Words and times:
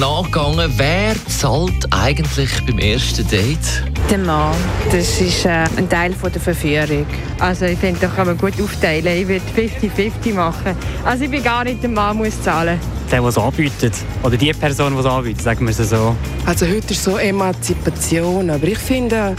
nachgegangen, 0.00 0.72
wer 0.78 1.14
zahlt 1.28 1.86
eigentlich 1.90 2.50
beim 2.64 2.78
ersten 2.78 3.28
Date? 3.28 3.84
Der 4.10 4.16
Mann, 4.16 4.56
das 4.90 5.20
ist 5.20 5.44
äh, 5.44 5.66
ein 5.76 5.88
Teil 5.90 6.14
von 6.14 6.32
der 6.32 6.40
Verführung. 6.40 7.04
Also 7.38 7.66
ich 7.66 7.78
finde, 7.78 8.00
da 8.00 8.06
kann 8.06 8.26
man 8.26 8.38
gut 8.38 8.54
aufteilen. 8.62 9.06
Ich 9.06 9.28
würde 9.28 9.44
50-50 9.54 10.32
machen. 10.34 10.74
Also 11.04 11.24
ich 11.24 11.30
bin 11.30 11.42
gar 11.42 11.64
nicht 11.64 11.82
der 11.82 11.90
Mann, 11.90 12.16
muss 12.16 12.42
zahlen. 12.42 12.80
Der, 13.10 13.20
der 13.20 13.28
es 13.28 13.36
anbietet. 13.36 13.92
Oder 14.22 14.38
die 14.38 14.52
Person, 14.54 14.94
die 14.94 15.00
es 15.00 15.06
anbietet, 15.06 15.42
sagen 15.42 15.66
wir 15.66 15.78
es 15.78 15.90
so. 15.90 16.16
Also 16.46 16.66
heute 16.66 16.94
ist 16.94 17.04
so 17.04 17.18
Emanzipation, 17.18 18.48
aber 18.48 18.68
ich 18.68 18.78
finde, 18.78 19.36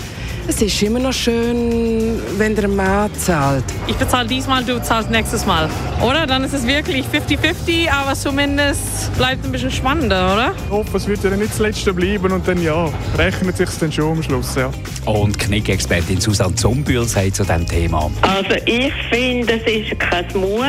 es 0.52 0.62
ist 0.62 0.84
immer 0.84 1.00
noch 1.00 1.14
schön, 1.14 2.22
wenn 2.38 2.54
der 2.54 2.68
Mann 2.68 3.10
zahlt. 3.16 3.64
Ich 3.88 3.96
bezahle 3.96 4.28
diesmal, 4.28 4.62
du 4.66 4.82
zahlst 4.84 5.10
nächstes 5.10 5.46
Mal. 5.46 5.70
Oder? 6.02 6.28
Dann 6.28 6.44
ist 6.44 6.54
es 6.54 6.68
wirklich 6.68 7.06
50-50, 7.06 7.90
aber 7.90 8.16
zumindest 8.16 9.16
bleibt 9.18 9.40
es 9.40 9.46
ein 9.46 9.54
bisschen 9.54 9.72
spannender, 9.72 10.34
oder? 10.34 10.54
Ich 10.66 10.70
hoffe, 10.70 10.98
es 10.98 11.08
wird 11.08 11.24
ja 11.24 11.30
nicht 11.30 11.52
das 11.52 11.60
Letzte 11.60 11.94
bleiben 11.94 12.34
und 12.34 12.46
dann 12.46 12.62
ja, 12.62 12.90
rechnet 13.18 13.56
sich 13.56 13.70
dann 13.80 13.94
schon 13.94 14.18
am 14.18 14.24
Schluss, 14.24 14.56
ja. 14.56 14.70
Und 15.06 15.40
Knick-Expertin 15.40 16.20
Susanne 16.20 16.56
Zumbühl 16.56 17.06
sagt 17.06 17.38
zu 17.38 17.44
diesem 17.44 17.66
Thema. 17.66 18.12
Also 18.22 18.56
ich 18.66 18.92
finde, 19.10 19.54
es 19.54 19.72
ist 19.72 20.00
kein 20.02 20.26
Muss, 20.34 20.66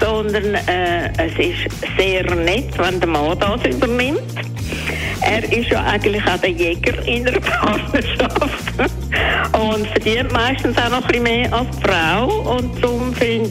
sondern 0.00 0.54
äh, 0.54 1.12
es 1.18 1.32
ist 1.38 1.98
sehr 1.98 2.34
nett, 2.36 2.70
wenn 2.78 3.00
der 3.00 3.08
Mann 3.08 3.38
das 3.38 3.66
übernimmt. 3.66 4.22
Er 5.20 5.44
ist 5.52 5.68
ja 5.70 5.84
eigentlich 5.84 6.22
auch 6.26 6.38
der 6.38 6.50
Jäger 6.50 7.06
in 7.06 7.28
einer 7.28 7.40
Partnerschaft 7.40 8.95
verdient 10.02 10.30
meistens 10.30 10.76
auch 10.76 10.90
noch 10.90 11.02
ein 11.02 11.08
bisschen 11.08 11.22
mehr 11.22 11.52
als 11.52 11.68
die 11.70 11.82
Frau. 11.82 12.56
Und 12.56 12.82
darum 12.82 13.14
finde 13.14 13.48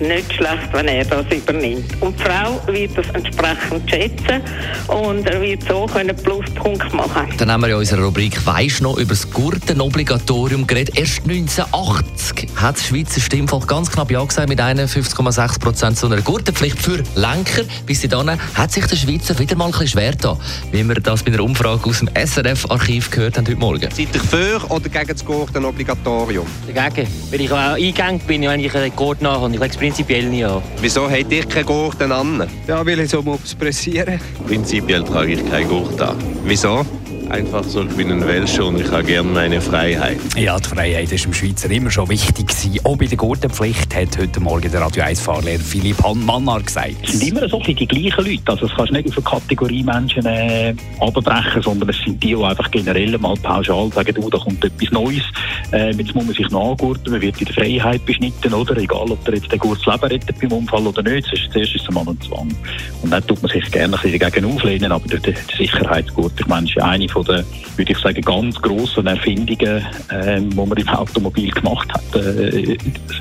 nicht 0.00 0.32
schlecht, 0.32 0.68
wenn 0.72 0.88
er 0.88 1.04
das 1.04 1.26
übernimmt. 1.30 1.84
Und 2.00 2.18
die 2.18 2.22
Frau 2.22 2.60
wird 2.66 2.96
das 2.96 3.06
entsprechend 3.10 3.90
schätzen 3.90 4.42
und 4.88 5.26
er 5.26 5.40
wird 5.40 5.62
so 5.68 5.88
einen 5.94 6.16
Pluspunkt 6.16 6.92
machen. 6.92 7.28
Dann 7.38 7.50
haben 7.50 7.62
wir 7.62 7.68
in 7.68 7.74
unserer 7.76 8.02
Rubrik 8.02 8.44
«Weisst 8.46 8.82
noch» 8.82 8.96
über 8.98 9.10
das 9.10 9.30
Gurtenobligatorium 9.30 10.66
geredet. 10.66 10.98
Erst 10.98 11.22
1980 11.28 12.48
hat 12.56 12.76
das 12.76 12.86
Schweizer 12.86 13.20
Stimmvolk 13.20 13.66
ganz 13.68 13.90
knapp 13.90 14.10
Ja 14.10 14.24
gesagt 14.24 14.48
mit 14.48 14.60
51,6 14.60 15.60
Prozent 15.60 15.98
zu 15.98 16.06
einer 16.06 16.20
Gurtenpflicht 16.20 16.78
für 16.78 17.02
Lenker. 17.14 17.62
Bis 17.86 18.02
dahin 18.02 18.38
hat 18.54 18.72
sich 18.72 18.86
der 18.86 18.96
Schweizer 18.96 19.38
wieder 19.38 19.56
mal 19.56 19.66
ein 19.66 19.70
bisschen 19.70 19.88
schwer 19.88 20.12
getan, 20.12 20.38
wie 20.72 20.86
wir 20.86 20.96
das 20.96 21.22
bei 21.22 21.32
einer 21.32 21.42
Umfrage 21.42 21.88
aus 21.88 22.00
dem 22.00 22.08
SRF-Archiv 22.14 23.10
gehört 23.10 23.38
haben 23.38 23.46
heute 23.46 23.56
Morgen. 23.56 23.90
Seid 23.90 24.14
ihr 24.14 24.20
für 24.20 24.64
oder 24.70 24.88
gegen 24.88 25.06
das 25.08 25.24
Gurtenobligatorium? 25.24 26.46
Dagegen. 26.72 27.08
Weil 27.30 27.40
ich 27.40 27.50
auch 27.50 27.56
eingegangen 27.56 28.20
bin, 28.20 28.42
wenn 28.42 28.60
ich 28.60 28.74
einen 28.74 28.94
Gurt 28.94 29.22
nachher. 29.22 29.48
Ich 29.64 29.70
es 29.70 29.76
prinzipiell 29.78 30.28
nicht 30.28 30.44
an. 30.44 30.62
Wieso 30.82 31.10
habt 31.10 31.32
ihr 31.32 31.46
keine 31.46 31.64
Gurten 31.64 32.12
an? 32.12 32.46
Ja, 32.68 32.84
weil 32.84 33.00
ich 33.00 33.10
so 33.10 33.22
muss 33.22 33.54
pressieren. 33.54 34.20
Prinzipiell 34.46 35.02
trage 35.02 35.32
ich 35.32 35.50
kein 35.50 35.66
Gurt 35.66 35.98
an. 36.02 36.18
Wieso? 36.44 36.84
Einfach 37.30 37.64
so, 37.64 37.82
ich 37.82 37.96
bin 37.96 38.12
ein 38.12 38.26
Welscher 38.26 38.66
und 38.66 38.78
ich 38.78 38.90
habe 38.90 39.02
gerne 39.02 39.28
meine 39.30 39.60
Freiheit. 39.60 40.18
Ja, 40.36 40.58
die 40.58 40.68
Freiheit 40.68 41.10
ist 41.10 41.24
dem 41.24 41.32
Schweizer 41.32 41.70
immer 41.70 41.90
schon 41.90 42.08
wichtig 42.10 42.46
gewesen. 42.48 42.78
Auch 42.84 42.96
bei 42.96 43.06
der 43.06 43.16
Gurtenpflicht 43.16 43.94
hat 43.94 44.18
heute 44.18 44.40
Morgen 44.40 44.70
der 44.70 44.82
Radio 44.82 45.04
1 45.04 45.22
Fahrlehrer 45.22 45.58
Philipp 45.58 45.96
Mannar 46.14 46.62
gesagt. 46.62 46.96
Es 47.02 47.18
sind 47.18 47.30
immer 47.30 47.48
so 47.48 47.58
die 47.60 47.74
gleichen 47.74 48.24
Leute. 48.24 48.42
Also, 48.46 48.66
das 48.66 48.76
kannst 48.76 48.90
du 48.90 48.96
nicht 48.96 49.08
auf 49.08 49.16
eine 49.16 49.40
Kategorie 49.40 49.82
Menschen 49.82 50.26
äh, 50.26 50.74
abbrechen, 51.00 51.62
sondern 51.62 51.88
es 51.88 51.96
sind 52.04 52.22
die, 52.22 52.34
die 52.34 52.44
einfach 52.44 52.70
generell 52.70 53.16
mal 53.18 53.34
pauschal 53.36 53.90
sagen, 53.92 54.14
du, 54.14 54.28
da 54.28 54.38
kommt 54.38 54.62
etwas 54.62 54.90
Neues. 54.90 55.24
Äh, 55.72 55.92
jetzt 55.92 56.14
muss 56.14 56.26
man 56.26 56.34
sich 56.34 56.50
nachgurten, 56.50 57.10
man 57.10 57.22
wird 57.22 57.40
in 57.40 57.46
der 57.46 57.54
Freiheit 57.54 58.04
beschnitten, 58.04 58.52
oder? 58.52 58.76
Egal, 58.76 59.10
ob 59.10 59.24
der 59.24 59.34
jetzt 59.34 59.50
den 59.50 59.58
Gurt 59.58 59.80
das 59.84 59.94
Leben 59.94 60.12
rettet 60.12 60.40
beim 60.40 60.52
Unfall 60.52 60.86
oder 60.86 61.02
nicht. 61.02 61.26
Zuerst 61.26 61.74
ist 61.74 61.88
es 61.88 61.90
mal 61.90 62.06
ein 62.06 62.20
Zwang. 62.20 62.54
Und 63.02 63.10
dann 63.10 63.26
tut 63.26 63.42
man 63.42 63.50
sich 63.50 63.70
gerne 63.70 63.96
ein 63.96 64.02
bisschen 64.02 64.18
dagegen 64.18 64.52
auflehnen, 64.52 64.92
aber 64.92 65.08
der, 65.08 65.20
der 65.20 65.34
Sicherheitsgurt, 65.56 66.32
ich 66.38 66.46
meine, 66.46 66.68
ist 66.68 66.78
eine 66.78 67.08
von 67.08 67.23
der, 67.24 67.44
würde 67.76 67.92
ich 67.92 67.98
sagen, 67.98 68.20
ganz 68.22 68.60
grossen 68.60 69.06
Erfindungen, 69.06 69.84
äh, 70.10 70.40
die 70.40 70.56
man 70.56 70.72
im 70.72 70.88
Automobil 70.88 71.50
gemacht 71.50 71.88
hat. 71.92 72.16
Äh, 72.16 72.76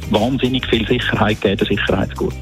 wahnsinnig 0.09 0.65
viel 0.67 0.87
Sicherheit 0.87 1.41
geben, 1.41 1.57
der 1.57 1.67
Sicherheitsgurt. 1.67 2.35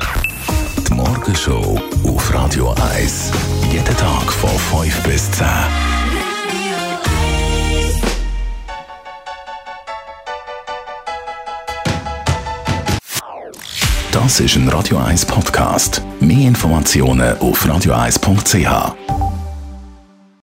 Die 0.88 0.94
Morgenshow 0.94 1.79
auf 2.05 2.33
Radio 2.33 2.73
1. 2.95 3.31
Jeden 3.72 3.97
Tag 3.97 4.31
von 4.31 4.49
5 4.81 5.03
bis 5.03 5.31
10. 5.31 5.47
Das 14.11 14.41
ist 14.41 14.55
ein 14.57 14.67
Radio 14.67 14.97
1 14.97 15.25
Podcast. 15.25 16.01
Mehr 16.19 16.47
Informationen 16.49 17.38
auf 17.39 17.66
radio1.ch. 17.66 19.20